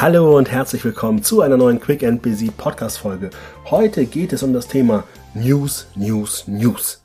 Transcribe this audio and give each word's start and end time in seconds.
Hallo 0.00 0.38
und 0.38 0.50
herzlich 0.50 0.82
willkommen 0.82 1.22
zu 1.22 1.42
einer 1.42 1.58
neuen 1.58 1.78
Quick 1.78 2.04
and 2.04 2.22
Busy 2.22 2.50
Podcast 2.50 2.96
Folge. 2.96 3.28
Heute 3.66 4.06
geht 4.06 4.32
es 4.32 4.42
um 4.42 4.54
das 4.54 4.66
Thema 4.66 5.04
News, 5.34 5.88
News, 5.94 6.48
News. 6.48 7.04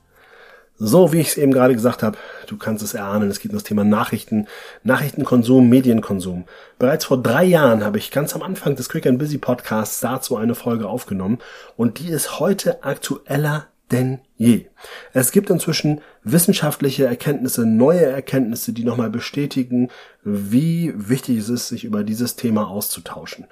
So, 0.78 1.12
wie 1.12 1.20
ich 1.20 1.28
es 1.28 1.38
eben 1.38 1.52
gerade 1.52 1.74
gesagt 1.74 2.04
habe, 2.04 2.18
du 2.48 2.56
kannst 2.56 2.82
es 2.86 2.94
erahnen, 2.94 3.30
es 3.30 3.42
geht 3.42 3.52
um 3.52 3.58
das 3.58 3.66
Thema 3.66 3.84
Nachrichten, 3.84 4.48
Nachrichtenkonsum, 4.84 5.68
Medienkonsum. 5.68 6.46
Bereits 6.80 7.04
vor 7.04 7.22
drei 7.22 7.44
Jahren 7.44 7.84
habe 7.84 7.98
ich 7.98 8.12
ganz 8.12 8.34
am 8.34 8.42
Anfang 8.42 8.78
des 8.78 8.88
Quick 8.88 9.08
and 9.08 9.20
Busy 9.20 9.40
Podcasts 9.40 10.00
dazu 10.00 10.38
eine 10.38 10.56
Folge 10.56 10.88
aufgenommen 10.88 11.40
und 11.76 12.00
die 12.00 12.08
ist 12.08 12.40
heute 12.40 12.82
aktueller 12.86 13.68
denn 13.92 14.20
je. 14.38 14.66
Es 15.14 15.32
gibt 15.32 15.50
inzwischen 15.50 16.02
wissenschaftliche 16.24 17.06
Erkenntnisse, 17.06 17.66
neue 17.66 18.06
Erkenntnisse, 18.06 18.74
die 18.74 18.84
nochmal 18.84 19.10
bestätigen, 19.10 19.90
wie 20.24 20.94
wichtig 20.96 21.38
es 21.38 21.50
ist, 21.50 21.68
sich 21.68 21.84
über 21.84 22.04
dieses 22.04 22.36
Thema 22.36 22.68
auszutauschen. 22.68 23.46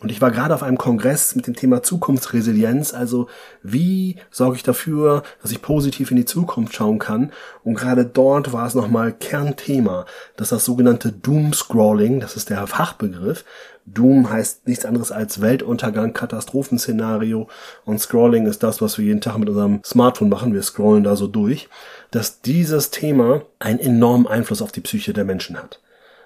Und 0.00 0.10
ich 0.10 0.22
war 0.22 0.30
gerade 0.30 0.54
auf 0.54 0.62
einem 0.62 0.78
Kongress 0.78 1.34
mit 1.36 1.46
dem 1.46 1.54
Thema 1.54 1.82
Zukunftsresilienz, 1.82 2.94
also 2.94 3.28
wie 3.62 4.16
sorge 4.30 4.56
ich 4.56 4.62
dafür, 4.62 5.22
dass 5.42 5.50
ich 5.50 5.60
positiv 5.60 6.10
in 6.10 6.16
die 6.16 6.24
Zukunft 6.24 6.74
schauen 6.74 6.98
kann. 6.98 7.32
Und 7.64 7.74
gerade 7.74 8.06
dort 8.06 8.54
war 8.54 8.66
es 8.66 8.74
nochmal 8.74 9.12
Kernthema, 9.12 10.06
dass 10.38 10.48
das 10.48 10.64
sogenannte 10.64 11.12
Doom-Scrolling, 11.12 12.18
das 12.18 12.34
ist 12.34 12.48
der 12.48 12.66
Fachbegriff, 12.66 13.44
Doom 13.86 14.30
heißt 14.30 14.66
nichts 14.68 14.84
anderes 14.84 15.10
als 15.10 15.40
Weltuntergang, 15.40 16.12
Katastrophenszenario 16.12 17.48
und 17.84 18.00
Scrolling 18.00 18.46
ist 18.46 18.62
das, 18.62 18.80
was 18.80 18.98
wir 18.98 19.04
jeden 19.04 19.20
Tag 19.20 19.38
mit 19.38 19.48
unserem 19.48 19.80
Smartphone 19.84 20.28
machen. 20.28 20.54
Wir 20.54 20.62
scrollen 20.62 21.04
da 21.04 21.16
so 21.16 21.26
durch, 21.26 21.68
dass 22.10 22.40
dieses 22.40 22.90
Thema 22.90 23.42
einen 23.58 23.80
enormen 23.80 24.26
Einfluss 24.26 24.62
auf 24.62 24.72
die 24.72 24.80
Psyche 24.80 25.12
der 25.12 25.24
Menschen 25.24 25.60
hat. 25.60 25.80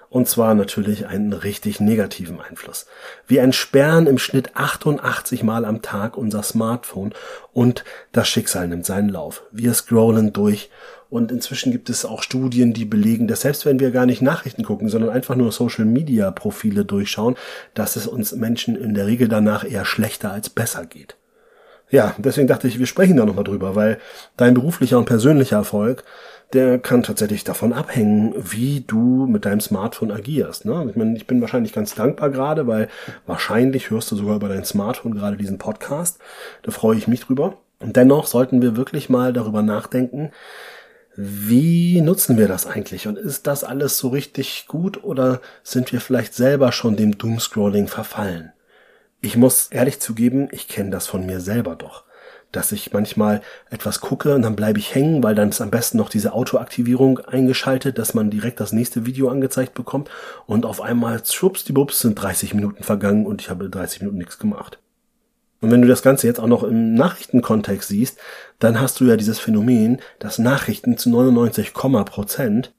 Und 0.09 0.29
zwar 0.29 0.53
natürlich 0.53 1.07
einen 1.07 1.33
richtig 1.33 1.79
negativen 1.79 2.39
Einfluss. 2.39 2.85
Wir 3.27 3.41
entsperren 3.41 4.07
im 4.07 4.17
Schnitt 4.17 4.55
88 4.55 5.43
Mal 5.43 5.65
am 5.65 5.81
Tag 5.81 6.15
unser 6.15 6.41
Smartphone 6.41 7.13
und 7.51 7.83
das 8.11 8.29
Schicksal 8.29 8.67
nimmt 8.67 8.85
seinen 8.85 9.09
Lauf. 9.09 9.43
Wir 9.51 9.73
scrollen 9.73 10.31
durch 10.31 10.69
und 11.09 11.31
inzwischen 11.31 11.71
gibt 11.71 11.89
es 11.89 12.05
auch 12.05 12.23
Studien, 12.23 12.73
die 12.73 12.85
belegen, 12.85 13.27
dass 13.27 13.41
selbst 13.41 13.65
wenn 13.65 13.79
wir 13.79 13.91
gar 13.91 14.05
nicht 14.05 14.21
Nachrichten 14.21 14.63
gucken, 14.63 14.89
sondern 14.89 15.09
einfach 15.09 15.35
nur 15.35 15.51
Social 15.51 15.85
Media 15.85 16.31
Profile 16.31 16.85
durchschauen, 16.85 17.35
dass 17.73 17.95
es 17.95 18.07
uns 18.07 18.33
Menschen 18.33 18.75
in 18.75 18.93
der 18.93 19.07
Regel 19.07 19.27
danach 19.27 19.63
eher 19.63 19.85
schlechter 19.85 20.31
als 20.31 20.49
besser 20.49 20.85
geht. 20.85 21.15
Ja, 21.91 22.15
deswegen 22.17 22.47
dachte 22.47 22.67
ich, 22.67 22.79
wir 22.79 22.87
sprechen 22.87 23.15
da 23.15 23.25
nochmal 23.25 23.43
drüber, 23.43 23.75
weil 23.75 23.99
dein 24.37 24.55
beruflicher 24.55 24.97
und 24.97 25.05
persönlicher 25.05 25.57
Erfolg 25.57 26.03
der 26.53 26.79
kann 26.79 27.03
tatsächlich 27.03 27.43
davon 27.43 27.73
abhängen, 27.73 28.33
wie 28.37 28.83
du 28.85 29.25
mit 29.25 29.45
deinem 29.45 29.59
Smartphone 29.59 30.11
agierst. 30.11 30.65
Ne? 30.65 30.87
Ich, 30.89 30.95
meine, 30.95 31.17
ich 31.17 31.27
bin 31.27 31.41
wahrscheinlich 31.41 31.73
ganz 31.73 31.95
dankbar 31.95 32.29
gerade, 32.29 32.67
weil 32.67 32.87
wahrscheinlich 33.25 33.89
hörst 33.89 34.11
du 34.11 34.15
sogar 34.15 34.35
über 34.35 34.49
dein 34.49 34.63
Smartphone 34.63 35.15
gerade 35.15 35.37
diesen 35.37 35.57
Podcast. 35.57 36.19
Da 36.63 36.71
freue 36.71 36.97
ich 36.97 37.07
mich 37.07 37.21
drüber. 37.21 37.57
Und 37.79 37.95
dennoch 37.95 38.27
sollten 38.27 38.61
wir 38.61 38.77
wirklich 38.77 39.09
mal 39.09 39.33
darüber 39.33 39.61
nachdenken, 39.61 40.31
wie 41.15 42.01
nutzen 42.01 42.37
wir 42.37 42.47
das 42.47 42.65
eigentlich? 42.65 43.07
Und 43.07 43.17
ist 43.17 43.47
das 43.47 43.63
alles 43.63 43.97
so 43.97 44.09
richtig 44.09 44.65
gut 44.67 45.03
oder 45.03 45.41
sind 45.63 45.91
wir 45.91 46.01
vielleicht 46.01 46.33
selber 46.33 46.71
schon 46.71 46.95
dem 46.95 47.17
Doomscrolling 47.17 47.87
verfallen? 47.87 48.51
Ich 49.21 49.37
muss 49.37 49.67
ehrlich 49.67 49.99
zugeben, 49.99 50.49
ich 50.51 50.67
kenne 50.67 50.91
das 50.91 51.07
von 51.07 51.25
mir 51.25 51.39
selber 51.39 51.75
doch 51.75 52.05
dass 52.55 52.71
ich 52.71 52.93
manchmal 52.93 53.41
etwas 53.69 53.99
gucke 53.99 54.33
und 54.33 54.41
dann 54.41 54.55
bleibe 54.55 54.79
ich 54.79 54.95
hängen, 54.95 55.23
weil 55.23 55.35
dann 55.35 55.49
ist 55.49 55.61
am 55.61 55.71
besten 55.71 55.97
noch 55.97 56.09
diese 56.09 56.33
Autoaktivierung 56.33 57.19
eingeschaltet, 57.19 57.97
dass 57.97 58.13
man 58.13 58.29
direkt 58.29 58.59
das 58.59 58.71
nächste 58.71 59.05
Video 59.05 59.29
angezeigt 59.29 59.73
bekommt 59.73 60.09
und 60.45 60.65
auf 60.65 60.81
einmal 60.81 61.23
schwuppsdiwupps 61.25 61.99
sind 61.99 62.15
30 62.15 62.53
Minuten 62.53 62.83
vergangen 62.83 63.25
und 63.25 63.41
ich 63.41 63.49
habe 63.49 63.69
30 63.69 64.01
Minuten 64.01 64.17
nichts 64.17 64.39
gemacht. 64.39 64.79
Und 65.65 65.71
wenn 65.71 65.81
du 65.81 65.87
das 65.87 66.03
Ganze 66.03 66.27
jetzt 66.27 66.39
auch 66.39 66.45
noch 66.45 66.61
im 66.61 66.93
Nachrichtenkontext 66.93 67.89
siehst, 67.89 68.19
dann 68.59 68.79
hast 68.79 68.99
du 68.99 69.05
ja 69.05 69.17
dieses 69.17 69.39
Phänomen, 69.39 69.99
dass 70.19 70.37
Nachrichten 70.37 70.95
zu 70.99 71.09
99, 71.09 71.73
Prozent 71.73 72.71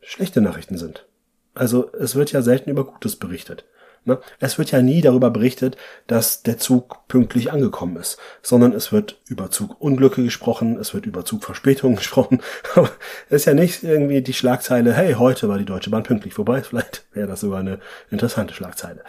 schlechte 0.00 0.40
Nachrichten 0.40 0.76
sind. 0.76 1.06
Also 1.54 1.92
es 1.92 2.16
wird 2.16 2.32
ja 2.32 2.42
selten 2.42 2.70
über 2.70 2.84
Gutes 2.84 3.14
berichtet. 3.14 3.64
Ne? 4.04 4.18
Es 4.40 4.58
wird 4.58 4.72
ja 4.72 4.82
nie 4.82 5.02
darüber 5.02 5.30
berichtet, 5.30 5.76
dass 6.08 6.42
der 6.42 6.58
Zug 6.58 7.06
pünktlich 7.06 7.52
angekommen 7.52 7.94
ist, 7.96 8.18
sondern 8.42 8.72
es 8.72 8.90
wird 8.90 9.20
über 9.28 9.52
Zugunglücke 9.52 10.24
gesprochen, 10.24 10.76
es 10.80 10.94
wird 10.94 11.06
über 11.06 11.24
Zugverspätungen 11.24 11.94
gesprochen. 11.98 12.42
Aber 12.74 12.90
es 13.28 13.42
ist 13.42 13.44
ja 13.44 13.54
nicht 13.54 13.84
irgendwie 13.84 14.20
die 14.20 14.32
Schlagzeile, 14.32 14.94
hey, 14.94 15.12
heute 15.12 15.48
war 15.48 15.58
die 15.58 15.64
Deutsche 15.64 15.90
Bahn 15.90 16.02
pünktlich 16.02 16.34
vorbei. 16.34 16.60
Vielleicht 16.68 17.04
wäre 17.12 17.28
das 17.28 17.38
sogar 17.38 17.60
eine 17.60 17.78
interessante 18.10 18.52
Schlagzeile. 18.52 19.04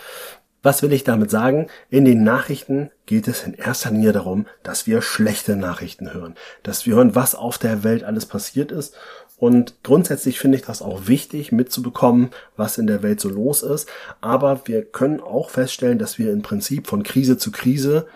Was 0.63 0.81
will 0.81 0.93
ich 0.93 1.03
damit 1.03 1.29
sagen? 1.29 1.67
In 1.89 2.05
den 2.05 2.23
Nachrichten 2.23 2.89
geht 3.05 3.27
es 3.27 3.43
in 3.43 3.53
erster 3.53 3.91
Linie 3.91 4.13
darum, 4.13 4.47
dass 4.63 4.87
wir 4.87 5.01
schlechte 5.01 5.57
Nachrichten 5.57 6.13
hören, 6.13 6.35
dass 6.63 6.85
wir 6.85 6.95
hören, 6.95 7.15
was 7.15 7.35
auf 7.35 7.57
der 7.57 7.83
Welt 7.83 8.05
alles 8.05 8.25
passiert 8.25 8.71
ist 8.71 8.95
und 9.43 9.83
grundsätzlich 9.83 10.39
finde 10.39 10.57
ich 10.57 10.63
das 10.63 10.81
auch 10.81 11.07
wichtig 11.07 11.51
mitzubekommen, 11.51 12.29
was 12.55 12.77
in 12.77 12.87
der 12.87 13.03
Welt 13.03 13.19
so 13.19 13.27
los 13.27 13.61
ist. 13.61 13.89
Aber 14.21 14.61
wir 14.65 14.85
können 14.85 15.19
auch 15.19 15.49
feststellen, 15.49 15.99
dass 15.99 16.17
wir 16.17 16.31
im 16.31 16.43
Prinzip 16.43 16.87
von 16.87 17.03
Krise 17.03 17.37
zu 17.37 17.51
Krise 17.51 18.07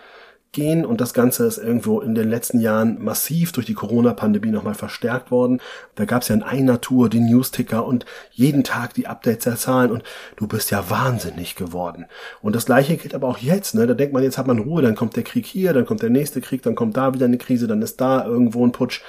gehen 0.52 0.84
und 0.86 1.00
das 1.00 1.14
Ganze 1.14 1.46
ist 1.46 1.58
irgendwo 1.58 2.00
in 2.00 2.14
den 2.14 2.28
letzten 2.28 2.60
Jahren 2.60 3.02
massiv 3.02 3.52
durch 3.52 3.66
die 3.66 3.74
Corona-Pandemie 3.74 4.50
nochmal 4.50 4.74
verstärkt 4.74 5.30
worden. 5.30 5.60
Da 5.94 6.04
gab 6.04 6.22
es 6.22 6.28
ja 6.28 6.34
in 6.34 6.42
einer 6.42 6.80
Tour 6.80 7.08
den 7.08 7.26
Newsticker 7.26 7.86
und 7.86 8.06
jeden 8.32 8.64
Tag 8.64 8.94
die 8.94 9.06
Updates 9.06 9.44
der 9.44 9.56
Zahlen 9.56 9.90
und 9.90 10.02
du 10.36 10.46
bist 10.46 10.70
ja 10.70 10.88
wahnsinnig 10.90 11.54
geworden. 11.54 12.06
Und 12.40 12.56
das 12.56 12.66
gleiche 12.66 12.96
gilt 12.96 13.14
aber 13.14 13.28
auch 13.28 13.38
jetzt, 13.38 13.74
ne? 13.74 13.86
Da 13.86 13.94
denkt 13.94 14.14
man, 14.14 14.22
jetzt 14.22 14.38
hat 14.38 14.46
man 14.46 14.58
Ruhe, 14.58 14.82
dann 14.82 14.94
kommt 14.96 15.16
der 15.16 15.22
Krieg 15.22 15.46
hier, 15.46 15.72
dann 15.72 15.86
kommt 15.86 16.02
der 16.02 16.10
nächste 16.10 16.40
Krieg, 16.40 16.62
dann 16.62 16.74
kommt 16.74 16.96
da 16.96 17.12
wieder 17.12 17.26
eine 17.26 17.38
Krise, 17.38 17.66
dann 17.66 17.82
ist 17.82 18.00
da 18.00 18.24
irgendwo 18.24 18.66
ein 18.66 18.72
Putsch. 18.72 19.02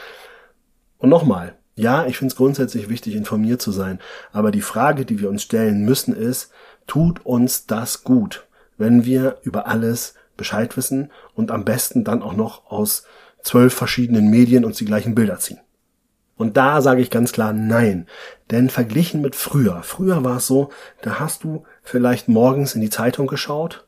Und 0.97 1.09
nochmal, 1.09 1.55
ja, 1.75 2.05
ich 2.05 2.17
finde 2.17 2.33
es 2.33 2.38
grundsätzlich 2.38 2.89
wichtig, 2.89 3.16
informiert 3.16 3.61
zu 3.61 3.72
sein. 3.72 3.99
Aber 4.33 4.51
die 4.51 4.61
Frage, 4.61 5.05
die 5.05 5.22
wir 5.22 5.29
uns 5.29 5.44
stellen 5.44 5.85
müssen, 5.85 6.13
ist, 6.13 6.51
tut 6.88 7.25
uns 7.25 7.67
das 7.67 8.03
gut, 8.03 8.47
wenn 8.78 9.05
wir 9.05 9.38
über 9.44 9.67
alles 9.67 10.16
Bescheid 10.39 10.75
wissen 10.75 11.11
und 11.35 11.51
am 11.51 11.66
besten 11.66 12.03
dann 12.03 12.23
auch 12.23 12.33
noch 12.33 12.72
aus 12.72 13.03
zwölf 13.44 13.73
verschiedenen 13.73 14.29
Medien 14.31 14.66
uns 14.66 14.77
die 14.77 14.85
gleichen 14.85 15.13
Bilder 15.13 15.38
ziehen? 15.38 15.59
Und 16.35 16.57
da 16.57 16.81
sage 16.81 17.01
ich 17.01 17.09
ganz 17.09 17.33
klar 17.33 17.53
nein. 17.53 18.07
Denn 18.49 18.69
verglichen 18.69 19.22
mit 19.22 19.35
früher, 19.35 19.83
früher 19.83 20.23
war 20.23 20.38
es 20.38 20.47
so, 20.47 20.69
da 21.01 21.19
hast 21.19 21.44
du 21.44 21.63
vielleicht 21.83 22.29
morgens 22.29 22.75
in 22.75 22.81
die 22.81 22.89
Zeitung 22.89 23.28
geschaut, 23.28 23.85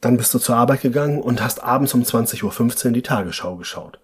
dann 0.00 0.16
bist 0.16 0.34
du 0.34 0.38
zur 0.38 0.56
Arbeit 0.56 0.80
gegangen 0.80 1.20
und 1.20 1.42
hast 1.42 1.62
abends 1.62 1.94
um 1.94 2.02
20.15 2.02 2.86
Uhr 2.86 2.92
die 2.92 3.02
Tagesschau 3.02 3.56
geschaut. 3.56 4.00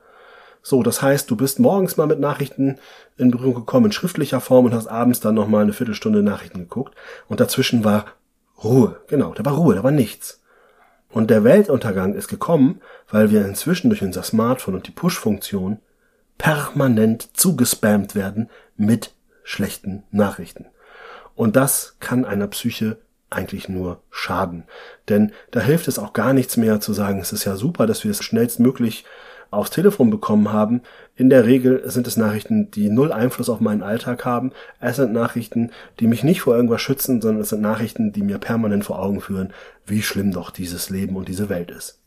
So, 0.63 0.83
das 0.83 1.01
heißt, 1.01 1.31
du 1.31 1.37
bist 1.37 1.61
morgens 1.61 1.97
mal 1.97 2.07
mit 2.07 2.21
Nachrichten 2.21 2.79
in 3.17 3.31
Berührung 3.31 3.55
gekommen 3.55 3.87
in 3.87 3.93
schriftlicher 3.93 4.41
Form 4.41 4.67
und 4.67 4.75
hast 4.75 4.87
abends 4.87 5.21
dann 5.21 5.35
nochmal 5.35 5.63
eine 5.63 5.73
Viertelstunde 5.73 6.23
Nachrichten 6.23 6.59
geguckt. 6.59 6.95
Und 7.27 7.41
dazwischen 7.41 7.85
war 7.85 8.05
Ruhe. 8.63 9.01
Genau, 9.07 9.33
da 9.33 9.45
war 9.45 9.55
Ruhe, 9.55 9.77
da 9.77 9.83
war 9.83 9.93
nichts. 9.93 10.43
Und 11.11 11.31
der 11.31 11.45
Weltuntergang 11.45 12.15
ist 12.15 12.29
gekommen, 12.29 12.81
weil 13.11 13.31
wir 13.31 13.45
inzwischen 13.47 13.91
durch 13.91 14.03
unser 14.03 14.23
Smartphone 14.23 14.75
und 14.75 14.87
die 14.87 14.93
Push-Funktion 14.93 15.79
permanent 16.37 17.37
zugespammt 17.37 18.15
werden 18.15 18.49
mit 18.77 19.15
schlechten 19.43 20.05
Nachrichten. 20.11 20.67
Und 21.35 21.57
das 21.57 21.97
kann 22.01 22.25
einer 22.25 22.47
Psyche 22.49 22.99
eigentlich 23.31 23.69
nur 23.69 24.03
schaden. 24.11 24.65
Denn 25.09 25.33
da 25.51 25.61
hilft 25.61 25.89
es 25.89 25.99
auch 25.99 26.13
gar 26.13 26.33
nichts 26.33 26.57
mehr 26.57 26.81
zu 26.81 26.93
sagen, 26.93 27.21
es 27.21 27.33
ist 27.33 27.45
ja 27.45 27.57
super, 27.57 27.87
dass 27.87 28.05
wir 28.05 28.11
es 28.11 28.23
schnellstmöglich 28.23 29.05
aufs 29.51 29.71
Telefon 29.71 30.11
bekommen 30.11 30.53
haben. 30.53 30.83
In 31.17 31.31
der 31.31 31.47
Regel 31.47 31.83
sind 31.91 32.07
es 32.07 32.17
Nachrichten, 32.17 32.71
die 32.71 32.91
null 32.91 33.13
Einfluss 33.13 33.49
auf 33.49 33.61
meinen 33.61 33.83
Alltag 33.83 34.25
haben. 34.25 34.53
Es 34.81 34.97
sind 34.97 35.13
Nachrichten, 35.13 35.71
die 36.01 36.07
mich 36.07 36.25
nicht 36.25 36.43
vor 36.43 36.55
irgendwas 36.55 36.83
schützen, 36.83 37.21
sondern 37.21 37.43
es 37.43 37.49
sind 37.51 37.63
Nachrichten, 37.63 38.13
die 38.13 38.23
mir 38.23 38.39
permanent 38.39 38.85
vor 38.85 39.01
Augen 39.01 39.21
führen, 39.21 39.53
wie 39.87 40.03
schlimm 40.03 40.33
doch 40.33 40.51
dieses 40.51 40.91
Leben 40.91 41.17
und 41.17 41.29
diese 41.29 41.49
Welt 41.49 41.71
ist. 41.71 42.01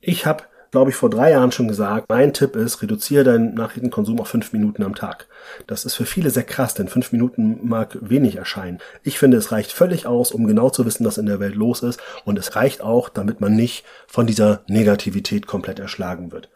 Ich 0.00 0.26
habe 0.26 0.44
glaube 0.70 0.90
ich, 0.90 0.96
vor 0.96 1.10
drei 1.10 1.30
Jahren 1.30 1.52
schon 1.52 1.68
gesagt, 1.68 2.06
mein 2.08 2.32
Tipp 2.32 2.56
ist, 2.56 2.82
reduziere 2.82 3.24
deinen 3.24 3.54
Nachrichtenkonsum 3.54 4.20
auf 4.20 4.28
fünf 4.28 4.52
Minuten 4.52 4.82
am 4.82 4.94
Tag. 4.94 5.26
Das 5.66 5.84
ist 5.84 5.94
für 5.94 6.06
viele 6.06 6.30
sehr 6.30 6.44
krass, 6.44 6.74
denn 6.74 6.88
fünf 6.88 7.12
Minuten 7.12 7.66
mag 7.66 7.96
wenig 8.00 8.36
erscheinen. 8.36 8.78
Ich 9.02 9.18
finde, 9.18 9.36
es 9.36 9.52
reicht 9.52 9.72
völlig 9.72 10.06
aus, 10.06 10.32
um 10.32 10.46
genau 10.46 10.70
zu 10.70 10.84
wissen, 10.84 11.06
was 11.06 11.18
in 11.18 11.26
der 11.26 11.40
Welt 11.40 11.54
los 11.54 11.82
ist. 11.82 12.00
Und 12.24 12.38
es 12.38 12.56
reicht 12.56 12.82
auch, 12.82 13.08
damit 13.08 13.40
man 13.40 13.54
nicht 13.54 13.84
von 14.06 14.26
dieser 14.26 14.60
Negativität 14.66 15.46
komplett 15.46 15.78
erschlagen 15.78 16.32
wird. 16.32 16.50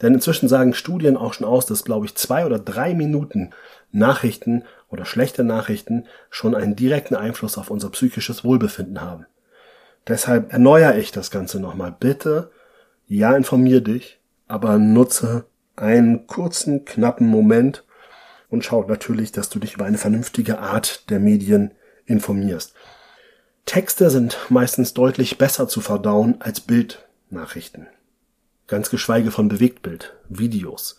Denn 0.00 0.14
inzwischen 0.14 0.48
sagen 0.48 0.74
Studien 0.74 1.16
auch 1.16 1.34
schon 1.34 1.46
aus, 1.46 1.66
dass, 1.66 1.84
glaube 1.84 2.06
ich, 2.06 2.14
zwei 2.14 2.46
oder 2.46 2.58
drei 2.58 2.94
Minuten 2.94 3.50
Nachrichten 3.90 4.64
oder 4.88 5.04
schlechte 5.04 5.44
Nachrichten 5.44 6.06
schon 6.30 6.54
einen 6.54 6.76
direkten 6.76 7.16
Einfluss 7.16 7.58
auf 7.58 7.70
unser 7.70 7.90
psychisches 7.90 8.44
Wohlbefinden 8.44 9.00
haben. 9.00 9.26
Deshalb 10.06 10.52
erneuere 10.52 10.96
ich 10.96 11.10
das 11.12 11.30
Ganze 11.30 11.60
nochmal. 11.60 11.94
Bitte 11.98 12.50
ja, 13.08 13.34
informier 13.34 13.80
dich, 13.80 14.20
aber 14.46 14.78
nutze 14.78 15.46
einen 15.76 16.26
kurzen, 16.26 16.84
knappen 16.84 17.26
Moment 17.26 17.84
und 18.50 18.64
schau 18.64 18.84
natürlich, 18.84 19.32
dass 19.32 19.48
du 19.48 19.58
dich 19.58 19.74
über 19.74 19.84
eine 19.84 19.98
vernünftige 19.98 20.58
Art 20.58 21.08
der 21.10 21.20
Medien 21.20 21.72
informierst. 22.06 22.74
Texte 23.64 24.10
sind 24.10 24.38
meistens 24.48 24.94
deutlich 24.94 25.38
besser 25.38 25.68
zu 25.68 25.80
verdauen 25.80 26.36
als 26.40 26.60
Bildnachrichten. 26.60 27.86
Ganz 28.66 28.90
geschweige 28.90 29.30
von 29.30 29.48
Bewegtbild, 29.48 30.14
Videos. 30.28 30.98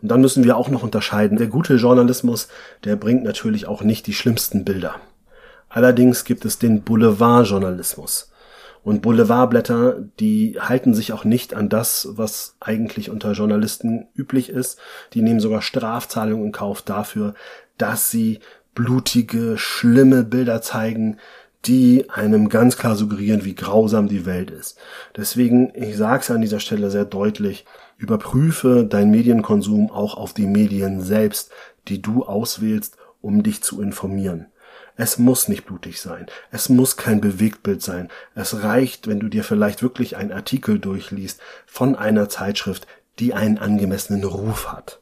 Und 0.00 0.08
dann 0.08 0.20
müssen 0.20 0.44
wir 0.44 0.56
auch 0.56 0.68
noch 0.68 0.82
unterscheiden. 0.82 1.38
Der 1.38 1.48
gute 1.48 1.74
Journalismus, 1.74 2.48
der 2.84 2.96
bringt 2.96 3.24
natürlich 3.24 3.66
auch 3.66 3.82
nicht 3.82 4.06
die 4.06 4.14
schlimmsten 4.14 4.64
Bilder. 4.64 4.96
Allerdings 5.68 6.24
gibt 6.24 6.44
es 6.44 6.58
den 6.58 6.82
Boulevardjournalismus. 6.82 8.32
Und 8.88 9.02
Boulevardblätter, 9.02 10.02
die 10.18 10.56
halten 10.58 10.94
sich 10.94 11.12
auch 11.12 11.22
nicht 11.22 11.52
an 11.52 11.68
das, 11.68 12.08
was 12.12 12.56
eigentlich 12.58 13.10
unter 13.10 13.32
Journalisten 13.32 14.06
üblich 14.16 14.48
ist. 14.48 14.78
Die 15.12 15.20
nehmen 15.20 15.40
sogar 15.40 15.60
Strafzahlungen 15.60 16.46
in 16.46 16.52
Kauf 16.52 16.80
dafür, 16.80 17.34
dass 17.76 18.10
sie 18.10 18.38
blutige, 18.74 19.58
schlimme 19.58 20.24
Bilder 20.24 20.62
zeigen, 20.62 21.18
die 21.66 22.08
einem 22.08 22.48
ganz 22.48 22.78
klar 22.78 22.96
suggerieren, 22.96 23.44
wie 23.44 23.54
grausam 23.54 24.08
die 24.08 24.24
Welt 24.24 24.50
ist. 24.50 24.78
Deswegen, 25.14 25.70
ich 25.74 25.98
sage 25.98 26.22
es 26.22 26.30
an 26.30 26.40
dieser 26.40 26.60
Stelle 26.60 26.90
sehr 26.90 27.04
deutlich, 27.04 27.66
überprüfe 27.98 28.86
deinen 28.86 29.10
Medienkonsum 29.10 29.90
auch 29.90 30.16
auf 30.16 30.32
die 30.32 30.46
Medien 30.46 31.02
selbst, 31.02 31.50
die 31.88 32.00
du 32.00 32.24
auswählst, 32.24 32.96
um 33.20 33.42
dich 33.42 33.62
zu 33.62 33.82
informieren. 33.82 34.46
Es 35.00 35.16
muss 35.16 35.46
nicht 35.46 35.64
blutig 35.64 36.00
sein. 36.00 36.26
Es 36.50 36.68
muss 36.68 36.96
kein 36.96 37.20
Bewegtbild 37.20 37.80
sein. 37.82 38.08
Es 38.34 38.64
reicht, 38.64 39.06
wenn 39.06 39.20
du 39.20 39.28
dir 39.28 39.44
vielleicht 39.44 39.80
wirklich 39.80 40.16
einen 40.16 40.32
Artikel 40.32 40.80
durchliest 40.80 41.40
von 41.66 41.94
einer 41.94 42.28
Zeitschrift, 42.28 42.88
die 43.20 43.32
einen 43.32 43.58
angemessenen 43.58 44.24
Ruf 44.24 44.72
hat. 44.72 44.98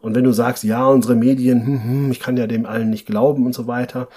Und 0.00 0.14
wenn 0.14 0.24
du 0.24 0.32
sagst, 0.32 0.64
ja, 0.64 0.86
unsere 0.86 1.14
Medien, 1.14 1.64
hm, 1.64 1.82
hm, 1.82 2.12
ich 2.12 2.20
kann 2.20 2.36
ja 2.36 2.46
dem 2.46 2.66
allen 2.66 2.90
nicht 2.90 3.06
glauben 3.06 3.46
und 3.46 3.54
so 3.54 3.66
weiter, 3.66 4.08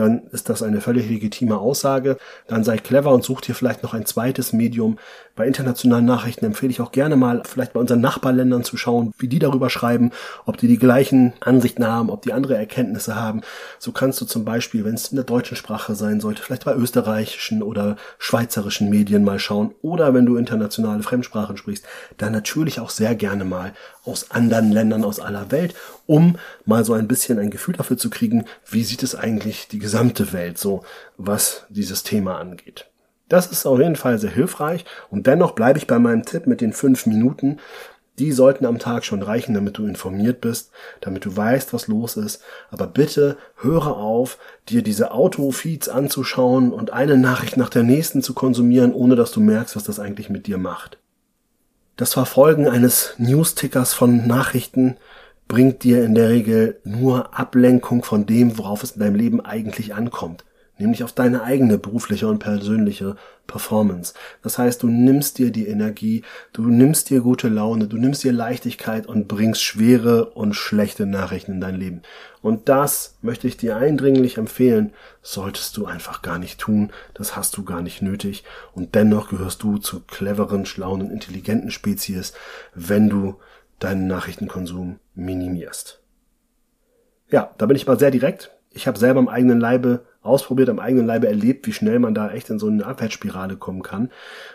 dann 0.00 0.22
ist 0.32 0.48
das 0.48 0.62
eine 0.62 0.80
völlig 0.80 1.08
legitime 1.08 1.58
Aussage. 1.58 2.16
Dann 2.48 2.64
sei 2.64 2.78
clever 2.78 3.12
und 3.12 3.22
such 3.22 3.42
dir 3.42 3.54
vielleicht 3.54 3.82
noch 3.82 3.92
ein 3.92 4.06
zweites 4.06 4.52
Medium. 4.52 4.98
Bei 5.36 5.46
internationalen 5.46 6.06
Nachrichten 6.06 6.46
empfehle 6.46 6.70
ich 6.70 6.80
auch 6.80 6.92
gerne 6.92 7.16
mal, 7.16 7.42
vielleicht 7.44 7.74
bei 7.74 7.80
unseren 7.80 8.00
Nachbarländern 8.00 8.64
zu 8.64 8.76
schauen, 8.76 9.12
wie 9.18 9.28
die 9.28 9.38
darüber 9.38 9.68
schreiben, 9.70 10.10
ob 10.46 10.56
die 10.56 10.68
die 10.68 10.78
gleichen 10.78 11.34
Ansichten 11.40 11.86
haben, 11.86 12.10
ob 12.10 12.22
die 12.22 12.32
andere 12.32 12.56
Erkenntnisse 12.56 13.14
haben. 13.14 13.42
So 13.78 13.92
kannst 13.92 14.20
du 14.20 14.24
zum 14.24 14.44
Beispiel, 14.44 14.84
wenn 14.84 14.94
es 14.94 15.08
in 15.08 15.16
der 15.16 15.24
deutschen 15.24 15.56
Sprache 15.56 15.94
sein 15.94 16.20
sollte, 16.20 16.42
vielleicht 16.42 16.64
bei 16.64 16.74
österreichischen 16.74 17.62
oder 17.62 17.96
schweizerischen 18.18 18.88
Medien 18.88 19.22
mal 19.22 19.38
schauen. 19.38 19.74
Oder 19.82 20.14
wenn 20.14 20.26
du 20.26 20.36
internationale 20.36 21.02
Fremdsprachen 21.02 21.56
sprichst, 21.56 21.84
dann 22.16 22.32
natürlich 22.32 22.80
auch 22.80 22.90
sehr 22.90 23.14
gerne 23.14 23.44
mal 23.44 23.72
aus 24.10 24.30
anderen 24.30 24.72
Ländern 24.72 25.04
aus 25.04 25.20
aller 25.20 25.50
Welt, 25.50 25.74
um 26.06 26.36
mal 26.66 26.84
so 26.84 26.92
ein 26.92 27.08
bisschen 27.08 27.38
ein 27.38 27.50
Gefühl 27.50 27.74
dafür 27.74 27.96
zu 27.96 28.10
kriegen, 28.10 28.44
wie 28.68 28.84
sieht 28.84 29.02
es 29.02 29.14
eigentlich 29.14 29.68
die 29.68 29.78
gesamte 29.78 30.32
Welt 30.32 30.58
so, 30.58 30.82
was 31.16 31.66
dieses 31.68 32.02
Thema 32.02 32.38
angeht. 32.38 32.90
Das 33.28 33.46
ist 33.46 33.64
auf 33.64 33.78
jeden 33.78 33.96
Fall 33.96 34.18
sehr 34.18 34.30
hilfreich 34.30 34.84
und 35.08 35.26
dennoch 35.26 35.52
bleibe 35.52 35.78
ich 35.78 35.86
bei 35.86 35.98
meinem 35.98 36.24
Tipp 36.24 36.46
mit 36.46 36.60
den 36.60 36.72
fünf 36.72 37.06
Minuten. 37.06 37.58
Die 38.18 38.32
sollten 38.32 38.66
am 38.66 38.78
Tag 38.78 39.04
schon 39.04 39.22
reichen, 39.22 39.54
damit 39.54 39.78
du 39.78 39.86
informiert 39.86 40.40
bist, 40.42 40.72
damit 41.00 41.24
du 41.24 41.34
weißt, 41.34 41.72
was 41.72 41.86
los 41.86 42.16
ist. 42.18 42.42
Aber 42.70 42.86
bitte 42.86 43.38
höre 43.56 43.96
auf, 43.96 44.36
dir 44.68 44.82
diese 44.82 45.12
Autofeeds 45.12 45.88
anzuschauen 45.88 46.72
und 46.72 46.92
eine 46.92 47.16
Nachricht 47.16 47.56
nach 47.56 47.70
der 47.70 47.84
nächsten 47.84 48.20
zu 48.20 48.34
konsumieren, 48.34 48.92
ohne 48.92 49.16
dass 49.16 49.30
du 49.30 49.40
merkst, 49.40 49.74
was 49.76 49.84
das 49.84 50.00
eigentlich 50.00 50.28
mit 50.28 50.46
dir 50.48 50.58
macht. 50.58 50.98
Das 52.00 52.14
Verfolgen 52.14 52.66
eines 52.66 53.12
Newstickers 53.18 53.92
von 53.92 54.26
Nachrichten 54.26 54.96
bringt 55.48 55.84
dir 55.84 56.02
in 56.02 56.14
der 56.14 56.30
Regel 56.30 56.80
nur 56.82 57.38
Ablenkung 57.38 58.04
von 58.04 58.24
dem, 58.24 58.56
worauf 58.56 58.82
es 58.82 58.92
in 58.92 59.00
deinem 59.00 59.16
Leben 59.16 59.44
eigentlich 59.44 59.92
ankommt, 59.94 60.46
nämlich 60.80 61.04
auf 61.04 61.12
deine 61.12 61.42
eigene 61.42 61.78
berufliche 61.78 62.26
und 62.28 62.38
persönliche 62.38 63.16
Performance. 63.46 64.14
Das 64.42 64.58
heißt, 64.58 64.82
du 64.82 64.88
nimmst 64.88 65.38
dir 65.38 65.50
die 65.50 65.66
Energie, 65.66 66.22
du 66.52 66.62
nimmst 66.68 67.10
dir 67.10 67.20
gute 67.20 67.48
Laune, 67.48 67.88
du 67.88 67.96
nimmst 67.96 68.24
dir 68.24 68.32
Leichtigkeit 68.32 69.06
und 69.06 69.28
bringst 69.28 69.62
schwere 69.62 70.30
und 70.30 70.54
schlechte 70.54 71.06
Nachrichten 71.06 71.52
in 71.52 71.60
dein 71.60 71.74
Leben. 71.74 72.02
Und 72.42 72.68
das 72.68 73.18
möchte 73.22 73.48
ich 73.48 73.56
dir 73.56 73.76
eindringlich 73.76 74.38
empfehlen, 74.38 74.92
solltest 75.22 75.76
du 75.76 75.86
einfach 75.86 76.22
gar 76.22 76.38
nicht 76.38 76.60
tun, 76.60 76.92
das 77.14 77.36
hast 77.36 77.56
du 77.56 77.64
gar 77.64 77.82
nicht 77.82 78.02
nötig 78.02 78.44
und 78.72 78.94
dennoch 78.94 79.28
gehörst 79.28 79.62
du 79.62 79.78
zu 79.78 80.00
cleveren, 80.00 80.64
schlauen 80.64 81.02
und 81.02 81.10
intelligenten 81.10 81.70
Spezies, 81.70 82.32
wenn 82.74 83.08
du 83.08 83.36
deinen 83.78 84.06
Nachrichtenkonsum 84.06 84.98
minimierst. 85.14 86.00
Ja, 87.30 87.54
da 87.58 87.66
bin 87.66 87.76
ich 87.76 87.86
mal 87.86 87.98
sehr 87.98 88.10
direkt. 88.10 88.50
Ich 88.70 88.86
habe 88.86 88.98
selber 88.98 89.20
am 89.20 89.28
eigenen 89.28 89.60
Leibe 89.60 90.04
ausprobiert, 90.22 90.68
am 90.68 90.78
eigenen 90.78 91.06
Leibe 91.06 91.28
erlebt, 91.28 91.66
wie 91.66 91.72
schnell 91.72 91.98
man 91.98 92.14
da 92.14 92.30
echt 92.30 92.50
in 92.50 92.58
so 92.58 92.66
eine 92.66 92.84
Abwärtsspirale 92.84 93.56
kommen 93.56 93.82
kann. 93.82 94.10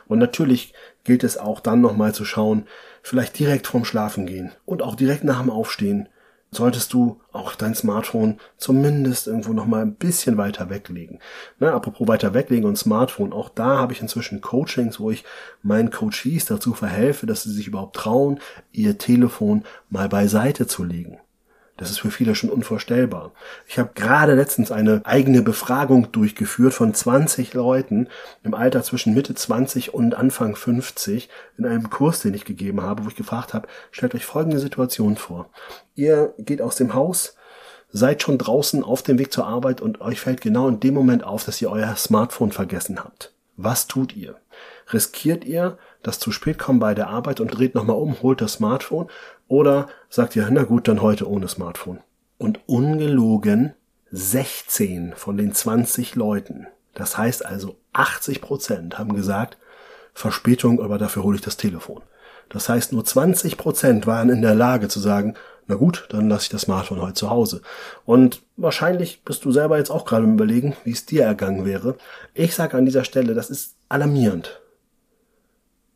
Und 0.08 0.20
natürlich 0.20 0.74
gilt 1.04 1.24
es 1.24 1.38
auch 1.38 1.60
dann 1.60 1.82
nochmal 1.82 2.14
zu 2.14 2.26
schauen, 2.26 2.66
vielleicht 3.02 3.38
direkt 3.40 3.68
vorm 3.68 3.86
Schlafen 3.86 4.26
gehen 4.26 4.52
und 4.66 4.82
auch 4.82 4.96
direkt 4.96 5.24
nach 5.24 5.42
dem 5.42 5.50
Aufstehen 5.50 6.10
solltest 6.52 6.94
du 6.94 7.22
auch 7.32 7.56
dein 7.56 7.76
Smartphone 7.76 8.40
zumindest 8.58 9.28
irgendwo 9.28 9.54
nochmal 9.54 9.82
ein 9.82 9.96
bisschen 9.96 10.38
weiter 10.38 10.70
weglegen. 10.70 11.20
Na, 11.60 11.74
apropos 11.74 12.08
weiter 12.08 12.34
weglegen 12.34 12.66
und 12.66 12.78
Smartphone, 12.78 13.34
auch 13.34 13.50
da 13.50 13.78
habe 13.78 13.94
ich 13.94 14.02
inzwischen 14.02 14.42
Coachings, 14.42 15.00
wo 15.00 15.12
ich 15.12 15.24
meinen 15.62 15.92
Coaches 15.92 16.46
dazu 16.46 16.74
verhelfe, 16.74 17.26
dass 17.26 17.44
sie 17.44 17.52
sich 17.52 17.68
überhaupt 17.68 17.96
trauen, 17.96 18.40
ihr 18.72 18.98
Telefon 18.98 19.64
mal 19.90 20.10
beiseite 20.10 20.66
zu 20.66 20.84
legen. 20.84 21.20
Das 21.78 21.90
ist 21.90 22.00
für 22.00 22.12
viele 22.12 22.36
schon 22.36 22.50
unvorstellbar. 22.50 23.34
Ich 23.68 23.78
habe 23.78 23.92
gerade 23.96 24.34
letztens 24.34 24.72
eine 24.72 25.02
eigene 25.04 25.42
Befragung 25.42 26.12
durchgeführt 26.12 26.74
von 26.74 26.94
20 26.94 27.54
Leuten 27.54 28.08
im 28.44 28.54
Alter 28.54 28.82
zwischen 28.82 29.14
Mitte 29.14 29.36
20 29.36 29.94
und 29.94 30.16
Anfang 30.16 30.56
50 30.56 31.30
in 31.58 31.66
einem 31.66 31.90
Kurs, 31.90 32.22
den 32.22 32.34
ich 32.34 32.46
gegeben 32.46 32.82
habe, 32.82 33.04
wo 33.04 33.10
ich 33.10 33.16
gefragt 33.16 33.54
habe, 33.54 33.68
stellt 33.92 34.16
euch 34.16 34.26
folgende 34.26 34.60
Situation 34.60 35.18
vor. 35.18 35.50
Ihr 35.96 36.34
geht 36.38 36.62
aus 36.62 36.78
dem 36.78 36.94
Haus, 36.94 37.36
seid 37.92 38.24
schon 38.24 38.38
draußen 38.38 38.82
auf 38.82 39.04
dem 39.04 39.20
Weg 39.20 39.34
zur 39.34 39.46
Arbeit 39.46 39.82
und 39.82 40.00
euch 40.00 40.22
fällt 40.22 40.40
genau 40.40 40.70
in 40.70 40.80
dem 40.80 40.94
Moment 40.94 41.26
auf, 41.26 41.44
dass 41.44 41.62
ihr 41.62 41.70
euer 41.70 41.96
Smartphone 41.98 42.54
vergessen 42.54 43.04
habt. 43.04 43.34
Was 43.58 43.88
tut 43.88 44.16
ihr? 44.16 44.36
Riskiert 44.92 45.46
ihr 45.46 45.78
das 46.06 46.20
zu 46.20 46.32
spät 46.32 46.60
kommen 46.60 46.80
bei 46.80 46.94
der 46.94 47.08
Arbeit 47.08 47.40
und 47.40 47.48
dreht 47.48 47.74
nochmal 47.74 47.98
um, 47.98 48.22
holt 48.22 48.42
das 48.42 48.54
Smartphone 48.54 49.08
oder 49.48 49.88
sagt 50.10 50.36
ihr, 50.36 50.48
na 50.52 50.64
gut, 50.64 50.88
dann 50.88 51.02
heute 51.02 51.30
ohne 51.30 51.48
Smartphone. 51.48 52.00
Und 52.38 52.60
ungelogen 52.68 53.74
16 54.12 55.14
von 55.16 55.38
den 55.38 55.54
20 55.54 56.16
Leuten, 56.16 56.68
das 56.94 57.18
heißt 57.18 57.46
also 57.46 57.78
80 57.94 58.42
Prozent 58.42 59.00
haben 59.00 59.16
gesagt, 59.16 59.58
Verspätung, 60.14 60.82
aber 60.82 60.98
dafür 60.98 61.24
hole 61.24 61.36
ich 61.36 61.42
das 61.42 61.58
Telefon. 61.58 62.02
Das 62.50 62.70
heißt, 62.70 62.94
nur 62.94 63.04
20 63.04 63.58
Prozent 63.58 64.06
waren 64.06 64.30
in 64.30 64.42
der 64.42 64.56
Lage 64.56 64.88
zu 64.88 65.00
sagen, 65.00 65.34
na 65.68 65.76
gut, 65.76 66.06
dann 66.10 66.30
lasse 66.30 66.44
ich 66.44 66.50
das 66.50 66.62
Smartphone 66.62 67.02
heute 67.02 67.16
zu 67.16 67.32
Hause. 67.32 67.62
Und 68.06 68.44
wahrscheinlich 68.56 69.24
bist 69.24 69.44
du 69.46 69.52
selber 69.52 69.80
jetzt 69.80 69.90
auch 69.90 70.06
gerade 70.06 70.26
im 70.26 70.34
Überlegen, 70.34 70.76
wie 70.84 70.92
es 70.92 71.08
dir 71.08 71.24
ergangen 71.24 71.66
wäre. 71.66 71.98
Ich 72.36 72.54
sage 72.54 72.78
an 72.78 72.86
dieser 72.86 73.04
Stelle, 73.04 73.34
das 73.34 73.50
ist 73.50 73.76
alarmierend. 73.90 74.62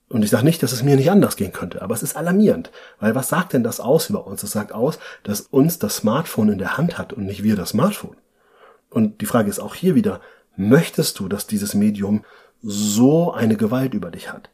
Und 0.10 0.24
ich 0.24 0.32
sage 0.32 0.44
nicht, 0.44 0.64
dass 0.64 0.72
es 0.72 0.82
mir 0.82 0.96
nicht 0.96 1.12
anders 1.12 1.36
gehen 1.36 1.54
könnte, 1.54 1.84
aber 1.84 1.94
es 1.94 2.02
ist 2.02 2.18
alarmierend. 2.18 2.72
Weil 3.00 3.14
was 3.14 3.30
sagt 3.30 3.54
denn 3.54 3.64
das 3.64 3.80
aus 3.80 4.10
über 4.10 4.26
uns? 4.26 4.42
Das 4.42 4.52
sagt 4.52 4.72
aus, 4.72 4.98
dass 5.24 5.42
uns 5.42 5.78
das 5.78 5.98
Smartphone 5.98 6.50
in 6.50 6.58
der 6.58 6.78
Hand 6.78 6.98
hat 6.98 7.14
und 7.14 7.26
nicht 7.26 7.44
wir 7.44 7.56
das 7.56 7.70
Smartphone. 7.70 8.18
Und 8.90 9.22
die 9.22 9.28
Frage 9.28 9.50
ist 9.50 9.60
auch 9.60 9.76
hier 9.76 9.94
wieder, 9.94 10.20
möchtest 10.56 11.20
du, 11.20 11.28
dass 11.28 11.46
dieses 11.46 11.76
Medium 11.76 12.26
so 12.64 13.32
eine 13.32 13.56
Gewalt 13.56 13.94
über 13.94 14.10
dich 14.10 14.34
hat? 14.34 14.50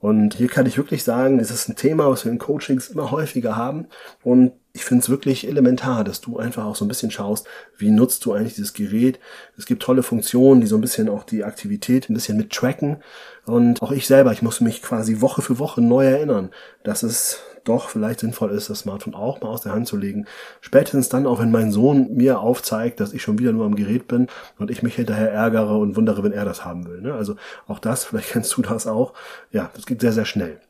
Und 0.00 0.34
hier 0.34 0.48
kann 0.48 0.66
ich 0.66 0.76
wirklich 0.76 1.04
sagen, 1.04 1.38
es 1.38 1.50
ist 1.50 1.68
ein 1.68 1.76
Thema, 1.76 2.10
was 2.10 2.24
wir 2.24 2.32
in 2.32 2.38
Coachings 2.38 2.88
immer 2.88 3.10
häufiger 3.10 3.56
haben. 3.56 3.86
Und 4.22 4.52
ich 4.78 4.84
finde 4.84 5.02
es 5.02 5.08
wirklich 5.08 5.48
elementar, 5.48 6.04
dass 6.04 6.20
du 6.20 6.38
einfach 6.38 6.64
auch 6.64 6.76
so 6.76 6.84
ein 6.84 6.88
bisschen 6.88 7.10
schaust, 7.10 7.48
wie 7.76 7.90
nutzt 7.90 8.24
du 8.24 8.32
eigentlich 8.32 8.54
dieses 8.54 8.74
Gerät. 8.74 9.18
Es 9.56 9.66
gibt 9.66 9.82
tolle 9.82 10.04
Funktionen, 10.04 10.60
die 10.60 10.68
so 10.68 10.76
ein 10.76 10.80
bisschen 10.80 11.08
auch 11.08 11.24
die 11.24 11.42
Aktivität 11.42 12.08
ein 12.08 12.14
bisschen 12.14 12.36
mit 12.36 12.52
tracken. 12.52 12.98
Und 13.44 13.82
auch 13.82 13.90
ich 13.90 14.06
selber, 14.06 14.30
ich 14.30 14.40
muss 14.40 14.60
mich 14.60 14.80
quasi 14.80 15.20
Woche 15.20 15.42
für 15.42 15.58
Woche 15.58 15.80
neu 15.80 16.06
erinnern, 16.06 16.50
dass 16.84 17.02
es 17.02 17.40
doch 17.64 17.88
vielleicht 17.88 18.20
sinnvoll 18.20 18.52
ist, 18.52 18.70
das 18.70 18.80
Smartphone 18.80 19.16
auch 19.16 19.40
mal 19.40 19.48
aus 19.48 19.62
der 19.62 19.72
Hand 19.72 19.88
zu 19.88 19.96
legen. 19.96 20.26
Spätestens 20.60 21.08
dann 21.08 21.26
auch, 21.26 21.40
wenn 21.40 21.50
mein 21.50 21.72
Sohn 21.72 22.14
mir 22.14 22.38
aufzeigt, 22.38 23.00
dass 23.00 23.12
ich 23.12 23.22
schon 23.22 23.40
wieder 23.40 23.50
nur 23.50 23.66
am 23.66 23.74
Gerät 23.74 24.06
bin 24.06 24.28
und 24.60 24.70
ich 24.70 24.84
mich 24.84 24.94
hinterher 24.94 25.32
ärgere 25.32 25.76
und 25.76 25.96
wundere, 25.96 26.22
wenn 26.22 26.32
er 26.32 26.44
das 26.44 26.64
haben 26.64 26.86
will. 26.86 27.00
Ne? 27.00 27.14
Also 27.14 27.34
auch 27.66 27.80
das, 27.80 28.04
vielleicht 28.06 28.30
kennst 28.30 28.56
du 28.56 28.62
das 28.62 28.86
auch. 28.86 29.12
Ja, 29.50 29.72
das 29.74 29.86
geht 29.86 30.00
sehr, 30.00 30.12
sehr 30.12 30.24
schnell. 30.24 30.60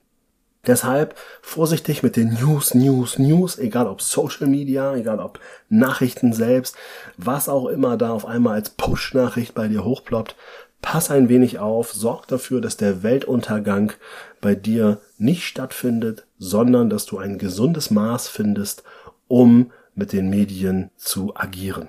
Deshalb 0.67 1.15
vorsichtig 1.41 2.03
mit 2.03 2.17
den 2.17 2.35
News, 2.35 2.75
News, 2.75 3.19
News, 3.19 3.59
egal 3.59 3.87
ob 3.87 4.03
Social 4.03 4.49
Media, 4.49 4.95
egal 4.95 5.21
ob 5.21 5.41
Nachrichten 5.69 6.33
selbst, 6.33 6.77
was 7.17 7.49
auch 7.49 7.67
immer 7.67 7.97
da 7.97 8.11
auf 8.11 8.27
einmal 8.27 8.55
als 8.55 8.71
Push-Nachricht 8.71 9.55
bei 9.55 9.69
dir 9.69 9.85
hochploppt. 9.85 10.37
Pass 10.83 11.11
ein 11.11 11.29
wenig 11.29 11.59
auf, 11.59 11.93
sorg 11.93 12.27
dafür, 12.29 12.61
dass 12.61 12.77
der 12.77 13.03
Weltuntergang 13.03 13.93
bei 14.41 14.55
dir 14.55 15.01
nicht 15.17 15.45
stattfindet, 15.45 16.27
sondern 16.39 16.91
dass 16.91 17.07
du 17.07 17.19
ein 17.19 17.39
gesundes 17.39 17.91
Maß 17.91 18.29
findest, 18.29 18.85
um 19.27 19.73
mit 19.95 20.13
den 20.13 20.31
Medien 20.31 20.91
zu 20.97 21.35
agieren. 21.35 21.89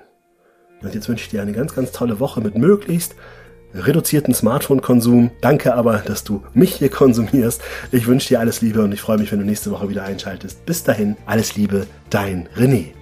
Und 0.81 0.95
jetzt 0.95 1.09
wünsche 1.09 1.25
ich 1.25 1.29
dir 1.29 1.41
eine 1.41 1.51
ganz, 1.51 1.75
ganz 1.75 1.91
tolle 1.91 2.19
Woche 2.19 2.41
mit 2.41 2.57
möglichst 2.57 3.15
reduzierten 3.73 4.33
Smartphone-Konsum. 4.33 5.31
Danke 5.41 5.73
aber, 5.75 5.97
dass 5.97 6.23
du 6.23 6.43
mich 6.53 6.75
hier 6.75 6.89
konsumierst. 6.89 7.61
Ich 7.91 8.07
wünsche 8.07 8.29
dir 8.29 8.39
alles 8.39 8.61
Liebe 8.61 8.83
und 8.83 8.91
ich 8.91 9.01
freue 9.01 9.17
mich, 9.17 9.31
wenn 9.31 9.39
du 9.39 9.45
nächste 9.45 9.71
Woche 9.71 9.89
wieder 9.89 10.03
einschaltest. 10.03 10.65
Bis 10.65 10.83
dahin, 10.83 11.17
alles 11.25 11.55
Liebe, 11.55 11.87
dein 12.09 12.47
René. 12.55 12.98